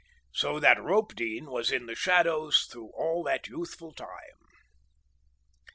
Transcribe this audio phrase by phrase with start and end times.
[0.33, 4.39] So that Ropedean was in the shadows through all that youthful time.